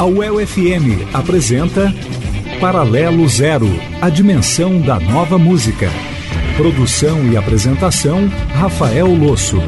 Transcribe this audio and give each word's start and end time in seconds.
A 0.00 0.06
UEL-FM 0.06 1.12
apresenta 1.12 1.92
Paralelo 2.58 3.28
Zero, 3.28 3.66
a 4.00 4.08
dimensão 4.08 4.80
da 4.80 4.98
nova 4.98 5.36
música. 5.36 5.90
Produção 6.56 7.30
e 7.30 7.36
apresentação, 7.36 8.26
Rafael 8.54 9.08
Losso. 9.08 9.58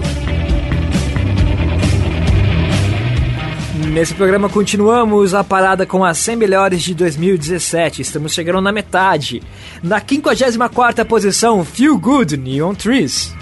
Nesse 3.93 4.15
programa 4.15 4.49
continuamos 4.49 5.35
a 5.35 5.45
parada 5.45 5.85
com 5.85 6.03
as 6.03 6.17
100 6.17 6.37
melhores 6.37 6.81
de 6.81 6.95
2017. 6.95 8.01
Estamos 8.01 8.33
chegando 8.33 8.63
na 8.63 8.73
metade. 8.73 9.43
Na 9.83 10.01
54ª 10.01 11.05
posição, 11.05 11.63
Feel 11.63 11.99
Good, 11.99 12.39
Neon 12.39 12.75
Trees. 12.75 13.35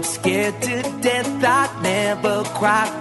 up 0.00 0.06
scared 0.06 0.62
to 0.62 0.82
death. 1.02 1.44
I 1.44 1.82
never 1.82 2.42
cry. 2.58 2.99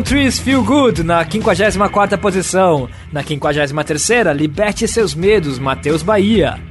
Million 0.00 0.02
Trees 0.02 0.38
Feel 0.38 0.62
Good 0.62 1.02
na 1.02 1.24
54 1.24 1.88
quarta 1.90 2.18
posição. 2.18 2.88
Na 3.12 3.22
53 3.22 3.72
terceira, 3.86 4.32
Liberte 4.32 4.86
Seus 4.88 5.14
Medos, 5.14 5.58
Matheus 5.58 6.02
Bahia. 6.02 6.69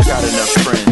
I 0.00 0.02
got 0.02 0.24
enough 0.24 0.48
friends. 0.64 0.89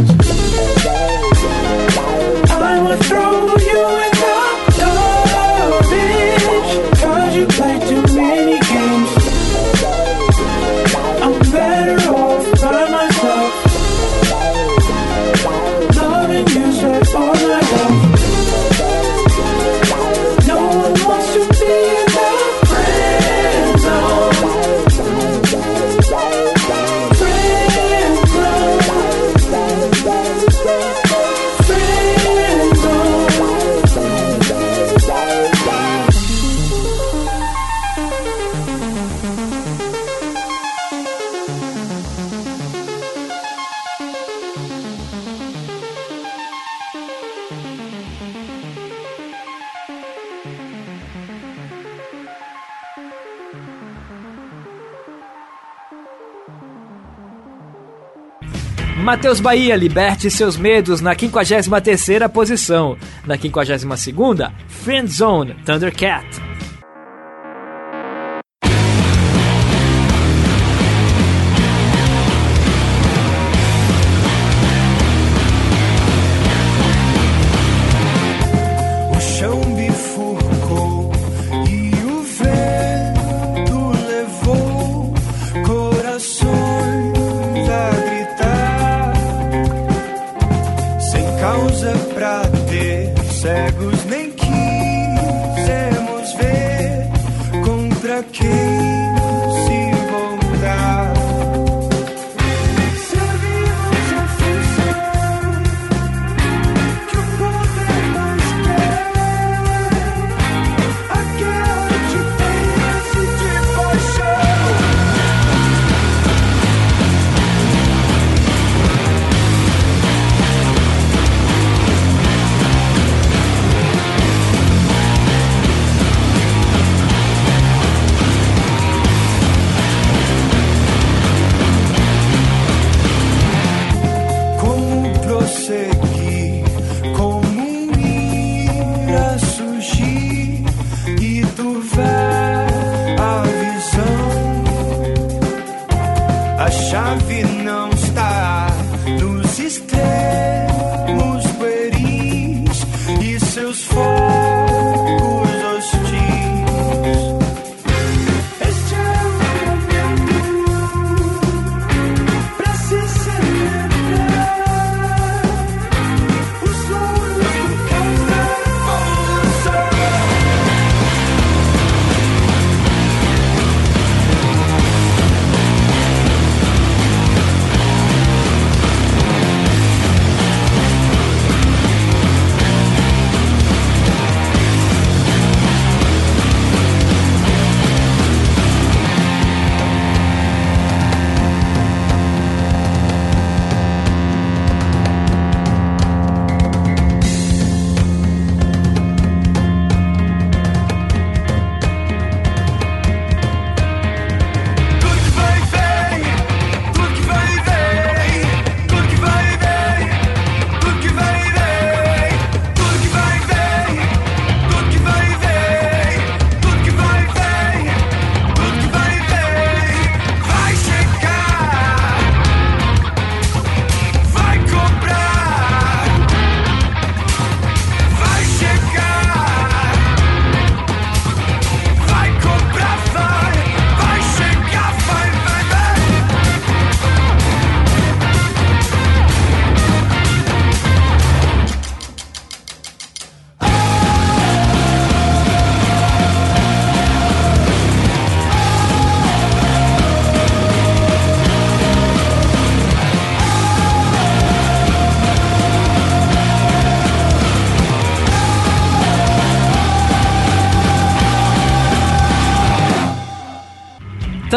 Matheus 59.29 59.41
Bahia, 59.41 59.77
liberte 59.77 60.31
seus 60.31 60.57
medos 60.57 61.03
na 61.03 61.15
53ª 61.15 62.31
posição. 62.31 62.97
Na 63.27 63.37
52ª, 63.37 64.51
Friend 64.69 65.07
Zone, 65.07 65.55
Thundercat. 65.67 66.48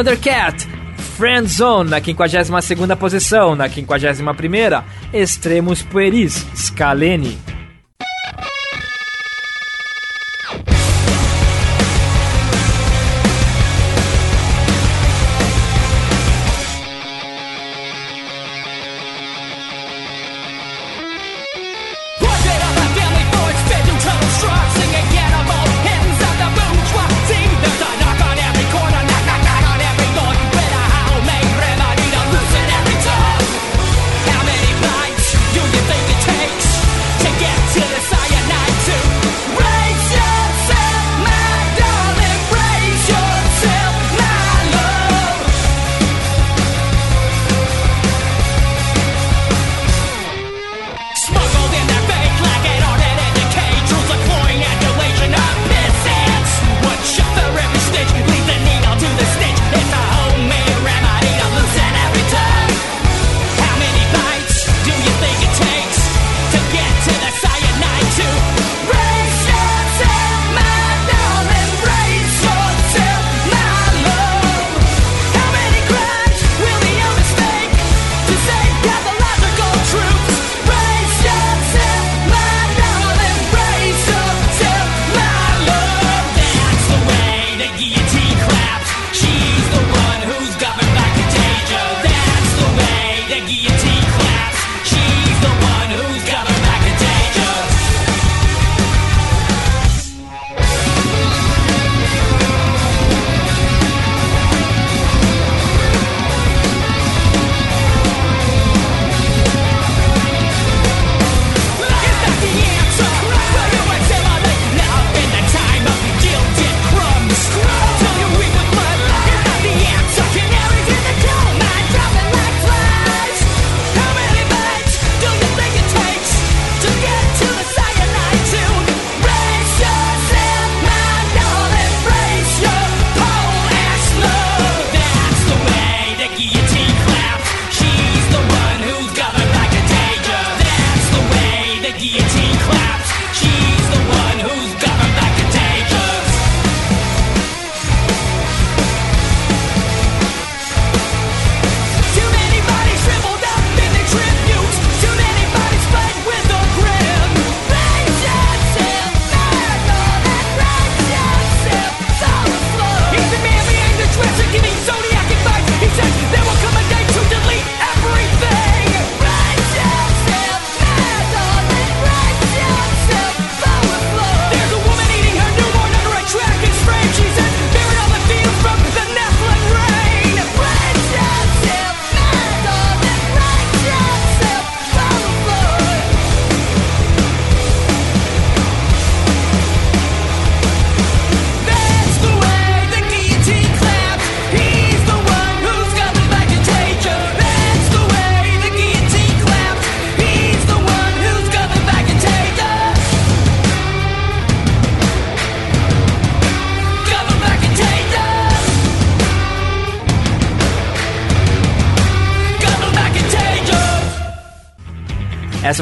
Thundercat, 0.01 0.67
Friendzone, 1.15 1.91
na 1.91 2.01
52 2.01 2.65
segunda 2.65 2.95
posição, 2.95 3.55
na 3.55 3.69
51 3.69 4.33
primeira, 4.33 4.83
Extremos 5.13 5.83
Pueris, 5.83 6.43
Scalene. 6.55 7.50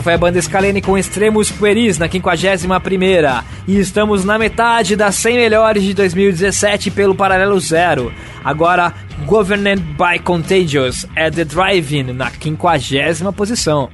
foi 0.10 0.16
a 0.16 0.18
banda 0.18 0.42
Scalene 0.42 0.82
com 0.82 0.98
Extremos 0.98 1.52
Pueris 1.52 2.00
na 2.00 2.10
51 2.10 2.80
primeira 2.80 3.44
E 3.68 3.78
estamos 3.78 4.26
na 4.26 4.40
metade 4.40 4.96
das 4.96 5.14
100 5.14 5.38
melhores 5.38 5.84
de 5.84 5.94
2017 5.94 6.90
pelo 6.90 7.14
Paralelo 7.14 7.60
Zero. 7.60 8.12
Agora, 8.44 8.92
Governed 9.28 9.84
by 9.94 10.18
Contagious 10.24 11.06
é 11.16 11.30
The 11.30 11.46
driving 11.46 12.14
na 12.14 12.32
50 12.32 13.32
posição. 13.34 13.92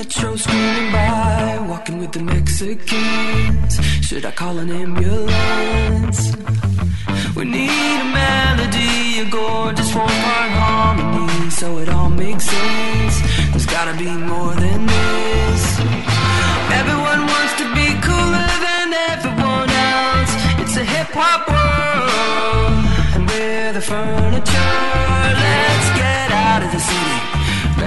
metro 0.00 0.38
screaming 0.38 0.92
by 0.92 1.19
Should 2.60 4.26
I 4.26 4.32
call 4.32 4.58
an 4.58 4.70
ambulance? 4.70 6.36
We 7.34 7.46
need 7.46 7.70
a 7.70 8.04
melody, 8.04 9.20
a 9.20 9.30
gorgeous 9.30 9.90
four-part 9.90 10.50
harmony, 10.60 11.48
so 11.48 11.78
it 11.78 11.88
all 11.88 12.10
makes 12.10 12.44
sense. 12.44 13.22
There's 13.52 13.64
gotta 13.64 13.96
be 13.96 14.10
more 14.10 14.54
than 14.56 14.84
this. 14.84 15.80
Everyone 16.80 17.20
wants 17.32 17.54
to 17.60 17.66
be 17.72 17.96
cooler 18.04 18.50
than 18.66 18.92
everyone 19.08 19.70
else. 19.70 20.32
It's 20.60 20.76
a 20.76 20.84
hip 20.84 21.08
hop 21.16 21.48
world, 21.48 22.84
and 23.14 23.26
we're 23.26 23.72
the 23.72 23.80
furniture. 23.80 24.76
Let's 25.44 25.88
get 25.96 26.30
out 26.30 26.62
of 26.62 26.70
the 26.72 26.80
city. 26.80 27.39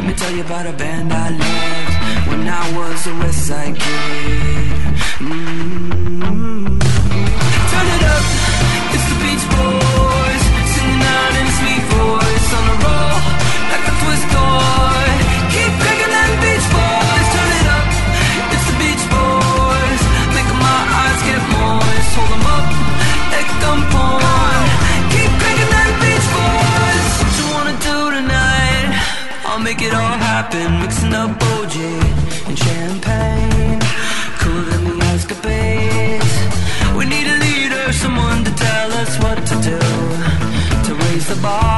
Let 0.03 0.09
me 0.09 0.15
tell 0.17 0.35
you 0.35 0.41
about 0.41 0.67
a 0.67 0.73
band 0.73 1.13
I 1.13 1.29
loved 1.29 2.27
when 2.27 2.45
I 2.45 2.77
was 2.77 3.07
a 3.07 3.15
West 3.19 3.47
Side 3.47 3.73
kid. 3.73 4.71
Mm-hmm. 5.23 6.65
Turn 7.71 7.87
it 7.95 8.03
up, 8.13 8.25
it's 8.95 9.07
the 9.07 9.17
Beach 9.23 9.45
Boys 9.55 10.43
singing 10.75 11.03
out 11.15 11.33
in 11.39 11.47
a 11.47 11.53
sweet 11.55 11.83
voice 11.95 12.53
on 12.53 12.63
the 12.67 12.85
road. 12.85 13.02
make 29.73 29.87
it 29.87 29.93
all 29.93 30.17
happen 30.17 30.79
Mixing 30.79 31.13
up 31.13 31.31
OJ 31.55 31.77
and 32.47 32.57
champagne. 32.57 33.79
Cooler 34.39 34.63
than 34.71 34.83
the 34.85 35.05
escapades. 35.05 36.33
We 36.97 37.05
need 37.05 37.27
a 37.27 37.37
leader, 37.39 37.93
someone 37.93 38.43
to 38.43 38.53
tell 38.53 38.91
us 38.91 39.17
what 39.23 39.37
to 39.49 39.55
do 39.69 39.79
To 40.85 40.95
raise 41.05 41.27
the 41.27 41.39
bar. 41.41 41.72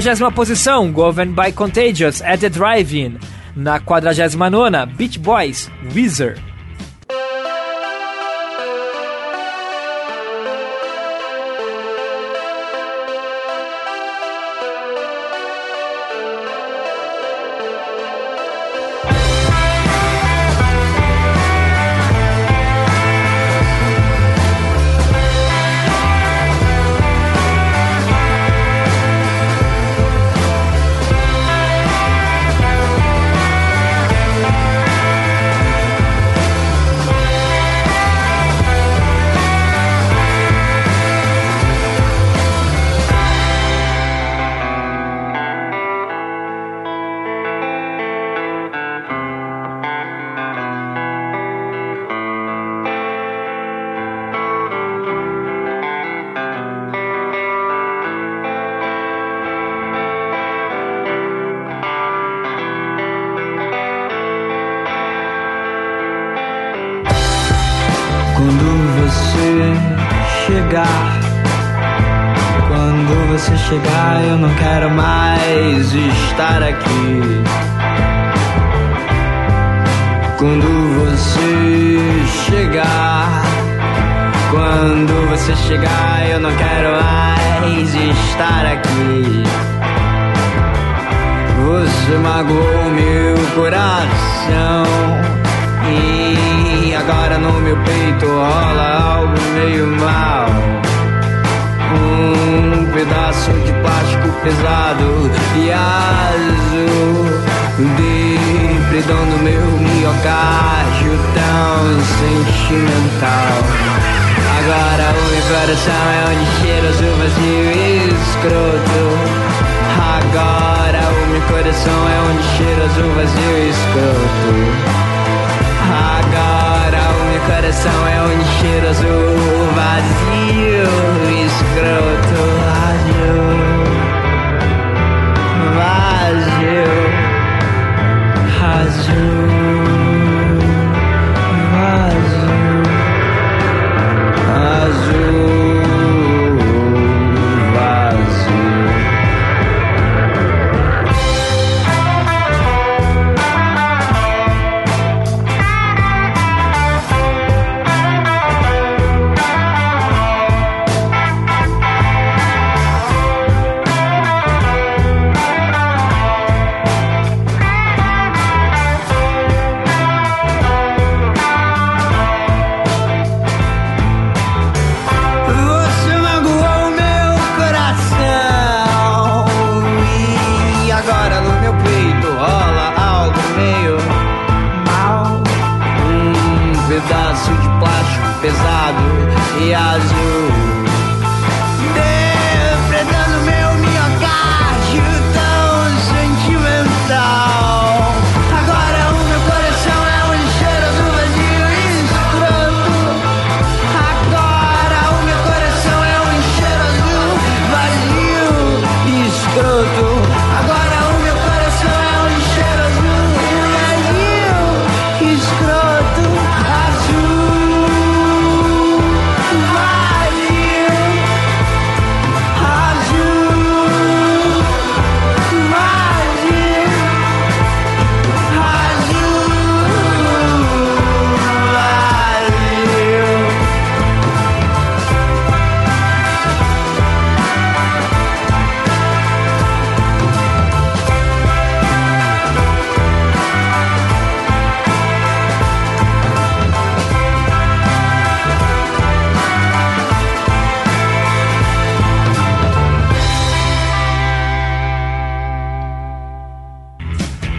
50 0.00 0.30
posição, 0.30 0.92
Governed 0.92 1.34
by 1.34 1.50
Contagious, 1.50 2.22
At 2.22 2.38
The 2.38 2.48
Drive-In. 2.48 3.18
Na 3.56 3.80
49ª, 3.80 4.86
Beach 4.86 5.18
Boys, 5.18 5.68
Weezer. 5.92 6.47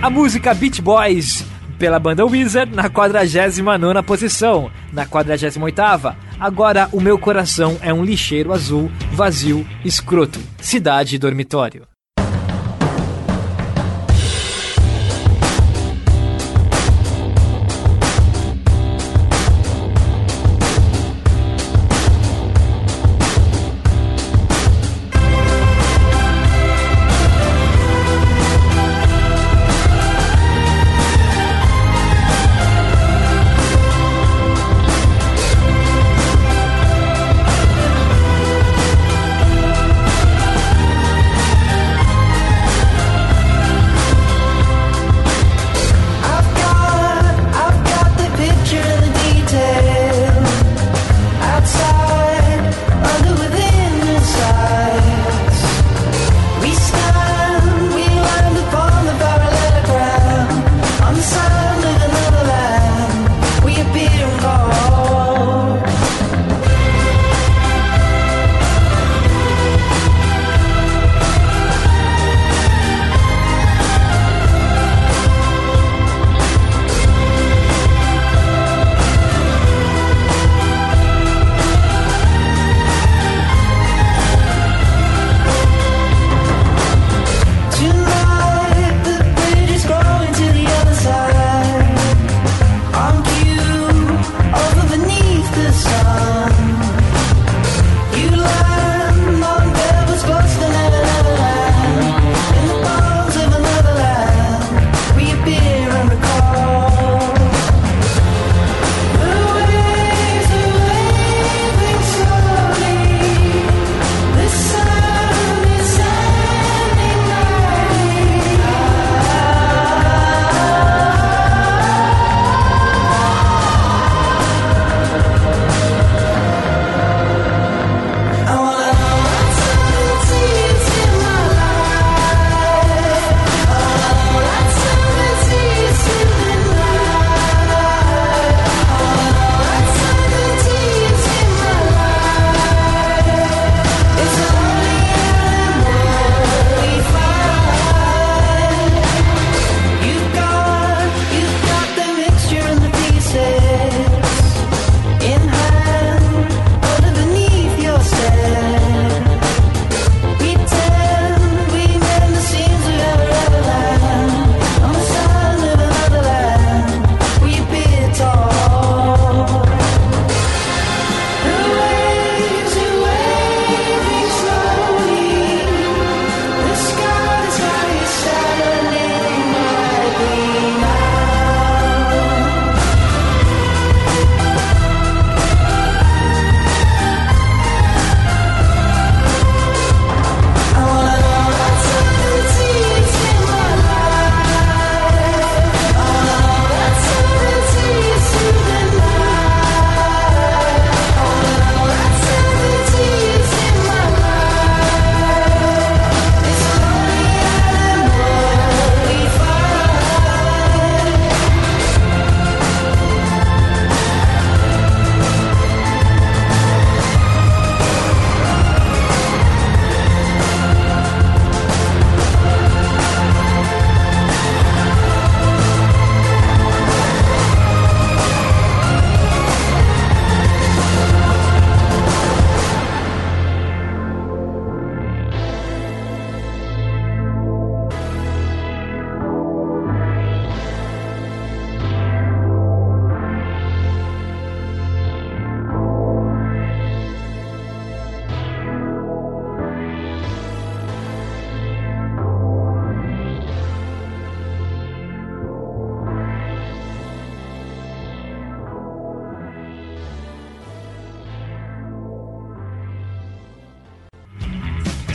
A 0.10 0.12
música 0.12 0.56
Beach 0.56 0.82
Boys 0.82 1.46
pela 1.78 2.00
banda 2.00 2.26
Wizard 2.26 2.76
na 2.76 2.90
49 2.90 4.02
posição. 4.04 4.72
Na 4.92 5.06
48, 5.06 5.60
agora 6.40 6.90
o 6.92 7.00
meu 7.00 7.20
coração 7.20 7.78
é 7.80 7.94
um 7.94 8.04
lixeiro 8.04 8.52
azul, 8.52 8.92
vazio, 9.14 9.64
escroto, 9.86 10.40
cidade 10.60 11.20
dormitório. 11.20 11.86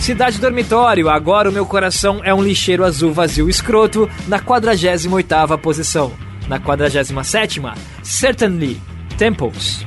Cidade 0.05 0.39
Dormitório, 0.39 1.09
agora 1.09 1.49
o 1.49 1.53
meu 1.53 1.65
coração 1.65 2.21
é 2.23 2.35
um 2.35 2.43
lixeiro 2.43 2.85
azul 2.85 3.11
vazio 3.11 3.49
escroto, 3.49 4.07
na 4.29 4.39
48ª 4.39 5.57
posição. 5.57 6.13
Na 6.47 6.61
47ª, 6.61 7.75
Certainly, 8.03 8.79
Temples. 9.17 9.87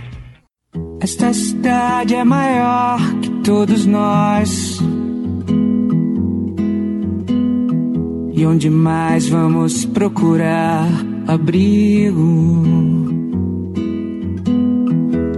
Esta 0.99 1.31
cidade 1.31 2.15
é 2.15 2.23
maior 2.23 2.99
que 3.21 3.29
todos 3.43 3.85
nós. 3.85 4.79
E 8.33 8.43
onde 8.43 8.71
mais 8.71 9.29
vamos 9.29 9.85
procurar 9.85 10.87
abrigo? 11.27 12.65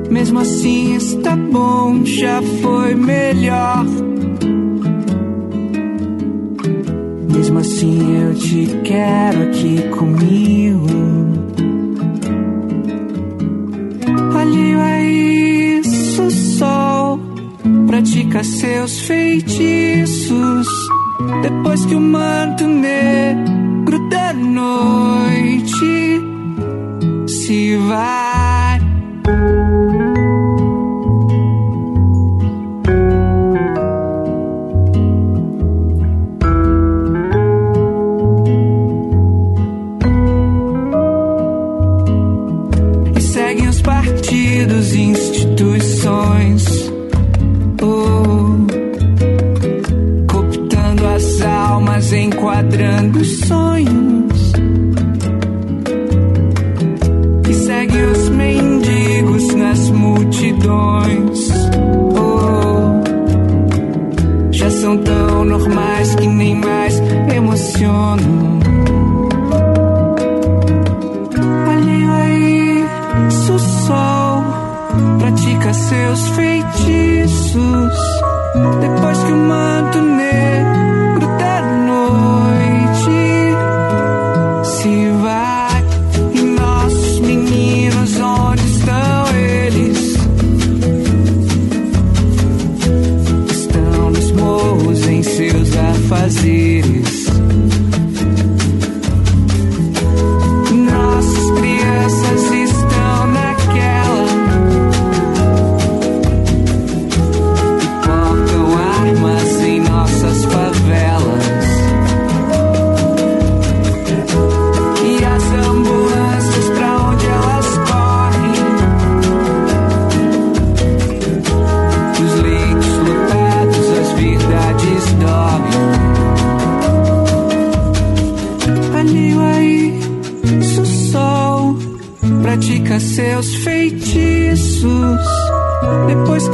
Mesmo 0.10 0.40
assim 0.40 0.96
está 0.96 1.36
bom, 1.36 2.06
já 2.06 2.42
foi 2.62 2.96
melhor. 2.96 3.86
Mesmo 7.40 7.60
assim 7.60 8.22
eu 8.22 8.36
te 8.36 8.68
quero 8.84 9.44
aqui 9.44 9.82
comigo. 9.98 10.86
Alheio 14.38 14.82
a 14.82 15.02
isso, 15.02 16.24
o 16.24 16.30
sol 16.30 17.18
pratica 17.88 18.44
seus 18.44 19.00
feitiços. 19.00 20.68
Depois 21.42 21.86
que 21.86 21.96
o 21.96 22.02
manto 22.02 22.68
negro 22.68 24.10
da 24.10 24.34
noite 24.34 26.22
se 27.26 27.78
vai. 27.88 28.29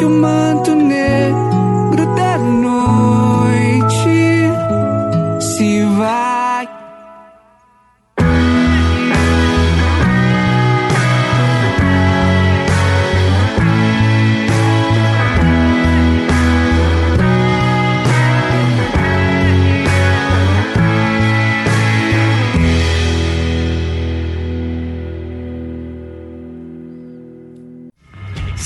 Depois 0.06 0.62
que 0.64 0.70
o 0.70 0.85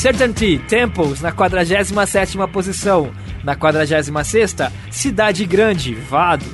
Certainty 0.09 0.57
Temples 0.67 1.21
na 1.21 1.31
47ª 1.31 2.47
posição. 2.47 3.11
Na 3.43 3.55
46ª, 3.55 4.71
Cidade 4.89 5.45
Grande, 5.45 5.93
Vado. 5.93 6.47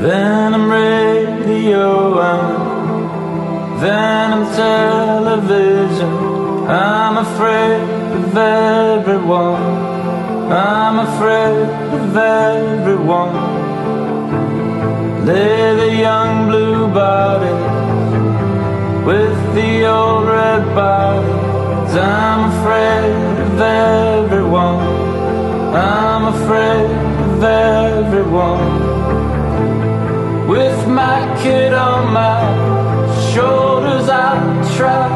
Venom 0.00 0.68
radio 0.68 2.20
and 2.20 3.80
Venom 3.80 4.46
television. 4.54 6.12
I'm 6.68 7.18
afraid 7.18 7.82
of 8.14 8.36
everyone. 8.36 9.62
I'm 10.48 11.00
afraid 11.00 11.68
of 11.92 12.16
everyone. 12.16 13.51
Lay 15.24 15.76
the 15.76 15.94
young 15.94 16.48
blue 16.48 16.88
body 16.88 17.54
with 19.06 19.54
the 19.54 19.86
old 19.86 20.26
red 20.26 20.64
bodies. 20.74 21.94
I'm 21.94 22.50
afraid 22.50 23.38
of 23.46 23.60
everyone. 23.60 24.80
I'm 25.76 26.24
afraid 26.34 26.90
of 27.26 27.44
everyone. 27.44 28.66
With 30.48 30.88
my 30.88 31.20
kid 31.40 31.72
on 31.72 32.12
my 32.12 32.42
shoulders, 33.32 34.08
I 34.08 34.34
try 34.76 35.08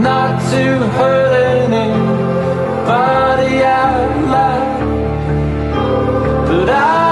not 0.00 0.40
to 0.52 0.78
hurt 0.96 1.34
anybody 1.68 3.62
I. 3.64 4.11
But 6.64 7.11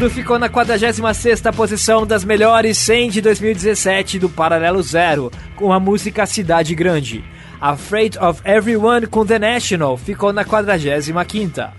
Sábado 0.00 0.14
ficou 0.14 0.38
na 0.38 0.48
46ª 0.48 1.54
posição 1.54 2.06
das 2.06 2.24
melhores 2.24 2.78
100 2.78 3.10
de 3.10 3.20
2017 3.20 4.18
do 4.18 4.30
Paralelo 4.30 4.82
Zero, 4.82 5.30
com 5.54 5.74
a 5.74 5.78
música 5.78 6.24
Cidade 6.24 6.74
Grande. 6.74 7.22
A 7.60 7.76
Freight 7.76 8.18
of 8.18 8.40
Everyone 8.42 9.06
com 9.06 9.26
The 9.26 9.38
National 9.38 9.98
ficou 9.98 10.32
na 10.32 10.42
45ª. 10.42 11.72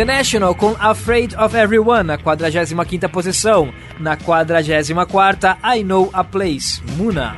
The 0.00 0.06
National 0.06 0.54
com 0.54 0.74
Afraid 0.80 1.34
of 1.34 1.54
Everyone 1.54 2.04
na 2.04 2.16
45ª 2.16 3.06
posição. 3.10 3.70
Na 3.98 4.16
44ª, 4.16 5.58
I 5.62 5.84
Know 5.84 6.08
a 6.14 6.24
Place, 6.24 6.82
Muna. 6.96 7.36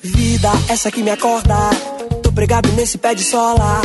Vida 0.00 0.50
essa 0.68 0.92
que 0.92 1.02
me 1.02 1.10
acorda 1.10 1.89
Tô 2.30 2.34
pregado 2.34 2.70
nesse 2.74 2.96
pé 2.96 3.12
de 3.12 3.24
sola. 3.24 3.82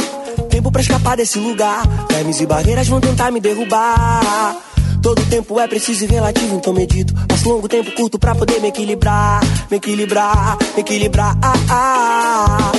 Tempo 0.51 0.71
pra 0.71 0.79
escapar 0.79 1.17
desse 1.17 1.39
lugar. 1.39 1.81
Vermes 2.11 2.39
e 2.39 2.45
barreiras 2.45 2.87
vão 2.87 3.01
tentar 3.01 3.31
me 3.31 3.39
derrubar. 3.39 4.55
Todo 5.01 5.25
tempo 5.25 5.59
é 5.59 5.67
preciso 5.67 6.03
e 6.03 6.07
relativo, 6.07 6.55
então 6.55 6.71
medito. 6.71 7.11
Passo 7.27 7.49
longo 7.49 7.67
tempo 7.67 7.91
curto 7.93 8.19
pra 8.19 8.35
poder 8.35 8.61
me 8.61 8.67
equilibrar. 8.67 9.41
Me 9.71 9.77
equilibrar, 9.77 10.59
me 10.75 10.81
equilibrar. 10.81 11.35
Ah, 11.41 11.53
ah. 11.71 12.71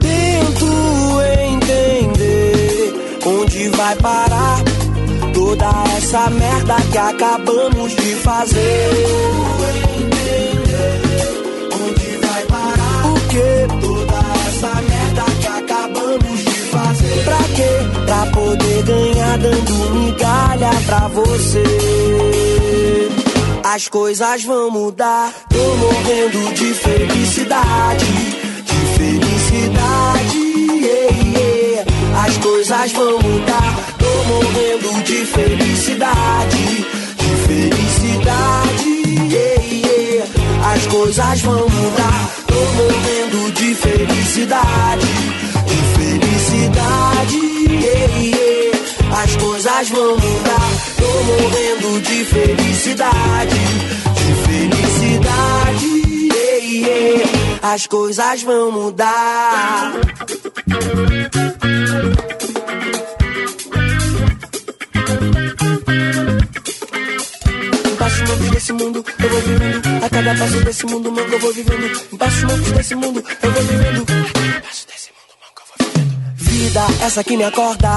Tento 0.00 1.20
entender 1.52 3.20
onde 3.26 3.68
vai 3.68 3.96
parar 3.96 4.62
toda 5.34 5.66
essa 5.98 6.30
merda 6.30 6.76
que 6.90 6.96
acabamos 6.96 7.94
de 7.94 8.14
fazer. 8.14 9.89
Pra 18.10 18.26
poder 18.26 18.82
ganhar 18.82 19.38
dando 19.38 19.94
migalha 19.94 20.70
pra 20.84 21.06
você. 21.06 21.62
As 23.62 23.86
coisas 23.86 24.42
vão 24.42 24.68
mudar. 24.68 25.32
Tô 25.48 25.76
morrendo 25.76 26.52
de 26.54 26.74
felicidade. 26.74 28.04
De 28.64 28.98
felicidade. 28.98 30.38
yeah, 30.82 31.38
yeah. 31.38 32.26
As 32.26 32.36
coisas 32.38 32.90
vão 32.90 33.12
mudar. 33.20 33.76
Tô 33.96 34.24
morrendo 34.24 35.04
de 35.04 35.24
felicidade. 35.26 36.69
As 57.72 57.86
coisas 57.86 58.42
vão 58.42 58.72
mudar. 58.72 59.92
Em 67.86 67.96
passos 67.96 68.28
loucos 68.28 68.50
desse 68.50 68.72
mundo 68.72 69.04
eu 69.22 69.28
vou 69.28 69.40
vivendo. 69.40 70.04
A 70.04 70.10
cada 70.10 70.34
passo 70.34 70.64
desse 70.64 70.86
mundo 70.86 71.12
manco 71.12 71.30
eu 71.30 71.38
vou 71.38 71.52
vivendo. 71.52 72.00
Em 72.12 72.16
passos 72.16 72.42
loucos 72.42 72.72
desse 72.72 72.94
mundo 72.96 73.24
eu 73.40 73.50
vou 73.52 73.62
vivendo. 73.62 74.09
Vida, 76.70 76.86
essa 77.04 77.24
que 77.24 77.36
me 77.36 77.42
acorda. 77.42 77.88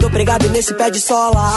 Tô 0.00 0.10
pregado 0.10 0.48
nesse 0.48 0.74
pé 0.74 0.90
de 0.90 1.00
sola. 1.00 1.52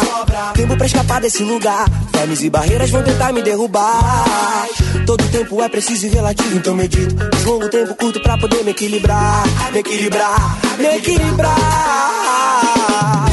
Tempo 0.53 0.77
pra 0.77 0.85
escapar 0.85 1.19
desse 1.19 1.43
lugar. 1.43 1.89
Vermes 2.11 2.43
e 2.43 2.49
barreiras 2.51 2.91
vão 2.91 3.01
tentar 3.01 3.33
me 3.33 3.41
derrubar. 3.41 4.67
Todo 5.03 5.27
tempo 5.31 5.63
é 5.63 5.67
preciso 5.67 6.05
e 6.05 6.09
relativo, 6.09 6.55
então 6.55 6.75
medito. 6.75 7.15
Mas 7.33 7.43
longo 7.43 7.67
tempo 7.69 7.95
curto 7.95 8.21
pra 8.21 8.37
poder 8.37 8.63
me 8.63 8.69
equilibrar. 8.69 9.43
Me 9.71 9.79
equilibrar, 9.79 10.59
me 10.77 10.85
equilibrar. 10.95 11.53
Tento 13.25 13.32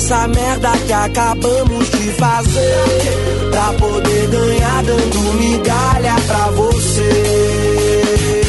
essa 0.00 0.26
merda 0.28 0.70
que 0.86 0.92
acabamos 0.92 1.90
de 1.90 2.12
fazer. 2.12 3.50
Pra 3.50 3.72
poder 3.74 4.28
ganhar 4.28 4.82
dando 4.82 5.34
migalha 5.34 6.14
pra 6.26 6.46
você. 6.52 8.40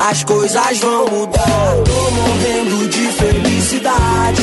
As 0.00 0.24
coisas 0.24 0.78
vão 0.80 1.06
mudar. 1.06 1.76
Tô 1.84 2.10
morrendo 2.10 2.88
de 2.88 3.06
felicidade. 3.12 4.42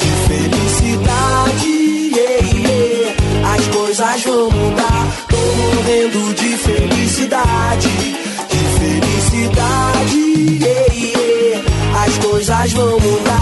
De 0.00 0.10
felicidade. 0.26 1.68
yeah, 2.16 2.46
yeah. 2.68 3.54
As 3.54 3.66
coisas 3.68 4.22
vão 4.24 4.50
mudar. 4.50 5.06
Tô 5.28 5.36
morrendo 5.36 6.34
de 6.34 6.56
felicidade. 6.56 7.88
De 8.50 8.62
felicidade. 8.80 10.18
yeah, 10.64 10.94
yeah. 10.94 12.04
As 12.04 12.18
coisas 12.18 12.72
vão 12.72 12.98
mudar. 12.98 13.35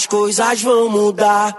As 0.00 0.06
coisas 0.06 0.62
vão 0.62 0.88
mudar. 0.88 1.58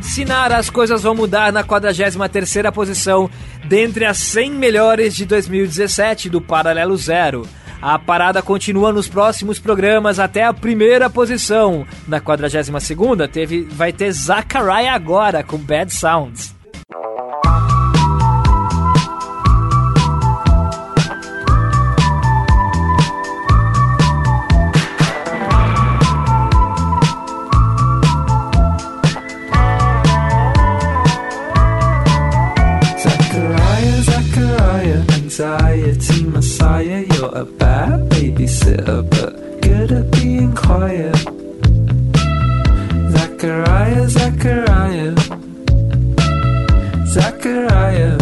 Sinara, 0.00 0.56
as 0.56 0.70
coisas 0.70 1.02
vão 1.02 1.16
mudar 1.16 1.52
na 1.52 1.64
43ª 1.64 2.70
posição, 2.70 3.28
dentre 3.64 4.04
as 4.04 4.18
100 4.18 4.52
melhores 4.52 5.16
de 5.16 5.26
2017 5.26 6.30
do 6.30 6.40
Paralelo 6.40 6.96
Zero. 6.96 7.42
A 7.82 7.98
parada 7.98 8.40
continua 8.40 8.92
nos 8.92 9.08
próximos 9.08 9.58
programas 9.58 10.20
até 10.20 10.44
a 10.44 10.54
primeira 10.54 11.10
posição. 11.10 11.84
Na 12.06 12.20
42ª 12.20 13.26
teve, 13.26 13.62
vai 13.62 13.92
ter 13.92 14.12
Zachariah 14.12 14.94
agora 14.94 15.42
com 15.42 15.58
Bad 15.58 15.92
Sounds. 15.92 16.55
You're 37.12 37.34
a 37.34 37.44
bad 37.44 38.08
babysitter, 38.10 39.08
but 39.10 39.60
good 39.62 39.92
at 39.92 40.10
being 40.10 40.54
quiet. 40.54 41.16
Zachariah, 43.14 44.08
Zachariah, 44.08 45.14
Zachariah. 47.06 48.18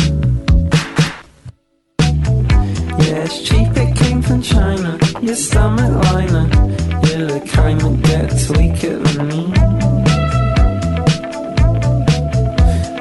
Yeah, 3.02 3.24
it's 3.24 3.42
cheap, 3.42 3.68
it 3.76 3.96
came 3.96 4.22
from 4.22 4.42
China. 4.42 4.98
Your 5.20 5.36
stomach 5.36 5.92
liner. 6.12 6.46
You're 7.06 7.26
the 7.26 7.42
kind 7.52 7.80
that 7.80 8.02
gets 8.02 8.50
weaker 8.50 8.98
than 8.98 9.28
me. 9.28 9.52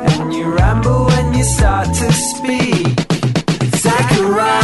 And 0.08 0.34
you 0.34 0.46
ramble 0.56 1.06
when 1.06 1.34
you 1.34 1.44
start 1.44 1.88
to 1.88 2.12
speak. 2.14 2.88
Zachariah, 3.76 4.63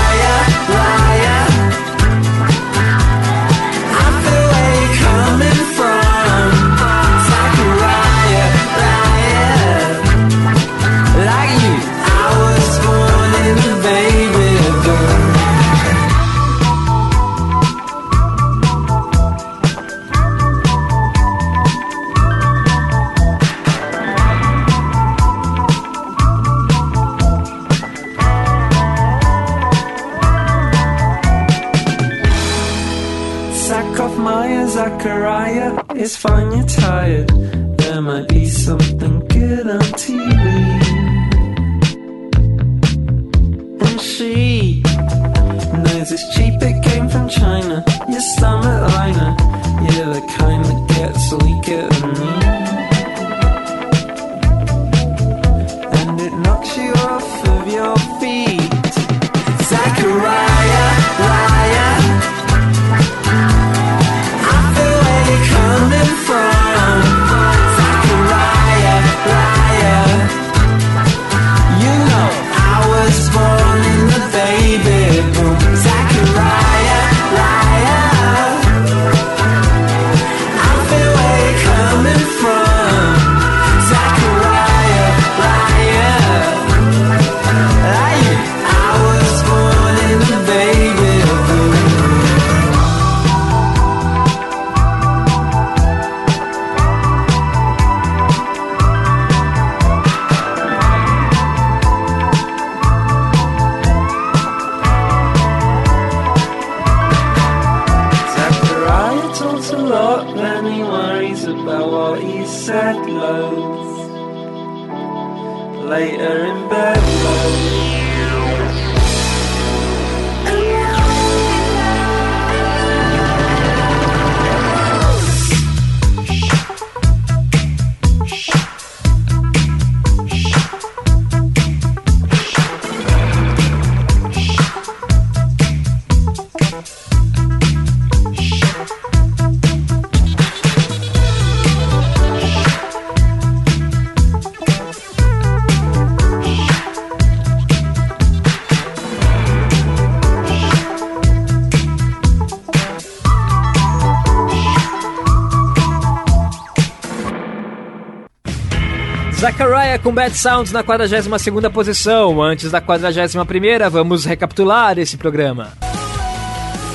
com 160.10 160.14
Bad 160.14 160.36
Sounds 160.36 160.72
na 160.72 160.84
42ª 160.84 161.70
posição. 161.70 162.42
Antes 162.42 162.72
da 162.72 162.82
41ª, 162.82 163.90
vamos 163.90 164.26
recapitular 164.26 164.98
esse 164.98 165.18
programa. 165.18 165.72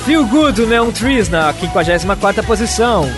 Feel 0.05 0.25
Good 0.25 0.61
do 0.61 0.67
Neon 0.67 0.91
Trees 0.91 1.29
na 1.29 1.53
54ª 1.53 2.45
posição. 2.45 3.09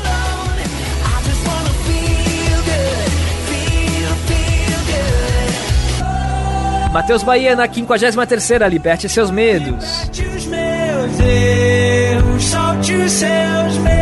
Matheus 6.93 7.23
Bahia 7.23 7.55
na 7.55 7.67
53ª, 7.67 8.69
Liberte 8.69 9.09
Seus 9.09 9.31
Medos. 9.31 10.07
Os 10.35 10.45
meus 10.45 12.43
solte 12.43 12.93
os 12.93 13.11
seus 13.11 13.77
medos. 13.77 13.96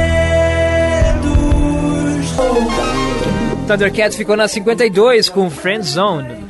Thundercat 3.67 4.15
ficou 4.15 4.37
na 4.37 4.47
52 4.47 5.27
com 5.29 5.49
Friend 5.49 5.83
Zone. 5.83 6.45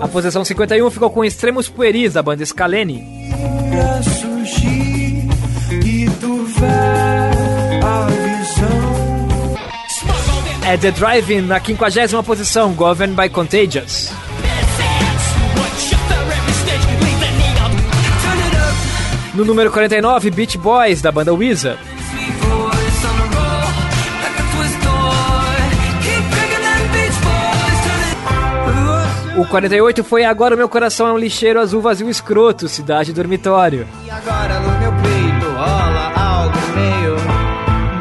A 0.00 0.08
posição 0.08 0.44
51 0.44 0.90
ficou 0.90 1.10
com 1.10 1.24
Extremos 1.24 1.68
Pueris 1.68 2.12
da 2.12 2.22
banda 2.22 2.44
Scalene. 2.44 3.32
É 10.66 10.76
The 10.76 10.90
Drive-In 10.90 11.40
na 11.42 11.58
50 11.58 12.22
posição, 12.22 12.74
Governed 12.74 13.14
by 13.14 13.30
Contagious. 13.30 14.25
No 19.36 19.44
número 19.44 19.70
49, 19.70 20.30
Beach 20.30 20.56
Boys 20.56 21.02
da 21.02 21.12
banda 21.12 21.30
Wizard. 21.34 21.78
O 29.36 29.44
48 29.44 30.02
foi 30.02 30.24
Agora 30.24 30.54
o 30.54 30.56
Meu 30.56 30.70
Coração 30.70 31.06
é 31.06 31.12
um 31.12 31.18
Lixeiro 31.18 31.60
Azul 31.60 31.82
Vazio 31.82 32.08
Escroto, 32.08 32.66
Cidade 32.66 33.12
Dormitório. 33.12 33.86
E 34.06 34.10
agora 34.10 34.58
no 34.60 34.78
meu 34.78 34.92
peito 34.92 35.46
rola 35.50 36.12
algo 36.16 36.58
meio 36.74 37.16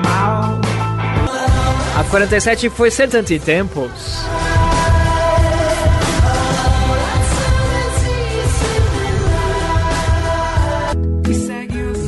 mal. 0.06 0.58
A 2.00 2.04
47 2.06 2.70
foi 2.70 2.90
Certainty 2.90 3.40
Temples. 3.40 4.26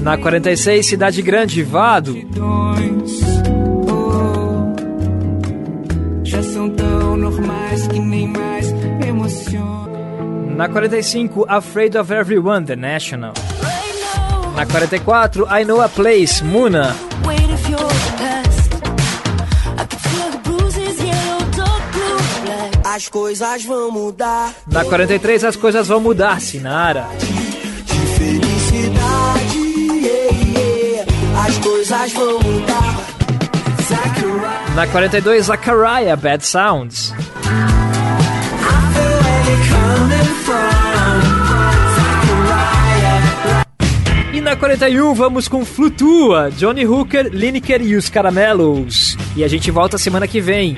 Na 0.08 0.18
46, 0.18 0.86
Cidade 0.86 1.22
Grande, 1.22 1.62
Vado. 1.64 2.16
Já 6.24 6.42
são 6.44 6.70
tão 6.70 7.18
normais 7.18 7.86
que 7.90 8.00
nem 8.00 8.26
mais 8.26 8.74
emocionam. 9.06 9.90
Na 10.56 10.70
45, 10.70 11.46
Afraid 11.50 11.98
of 11.98 12.14
Everyone, 12.14 12.66
The 12.66 12.78
National. 12.78 13.34
Na 14.56 14.66
44, 14.66 15.46
I 15.52 15.66
Know 15.66 15.82
a 15.82 15.90
Place, 15.90 16.42
Muna. 16.42 16.96
As 22.86 23.10
coisas 23.10 23.66
vão 23.66 23.92
mudar. 23.92 24.54
Na 24.72 24.86
43, 24.86 25.44
As 25.44 25.58
Coisas 25.58 25.86
Vão 25.86 26.00
Mudar, 26.00 26.40
Sinara. 26.40 27.08
Yeah. 31.98 32.04
As 32.04 32.14
coisas 32.14 32.42
vão 32.42 32.52
mudar. 32.54 32.98
Na 34.76 34.86
42, 34.86 35.46
Zachariah, 35.46 36.16
Bad 36.16 36.46
Sounds. 36.46 37.14
E 44.34 44.42
na 44.42 44.56
41, 44.56 45.14
vamos 45.14 45.48
com 45.48 45.66
Flutua, 45.66 46.52
Johnny 46.52 46.86
Hooker, 46.86 47.30
Lineker 47.32 47.82
e 47.82 47.96
os 47.96 48.10
Caramelos. 48.10 49.18
E 49.36 49.44
a 49.44 49.48
gente 49.48 49.72
volta 49.72 49.98
semana 49.98 50.28
que 50.28 50.40
vem. 50.40 50.78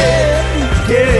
vai 0.00 0.68
poder 0.86 1.19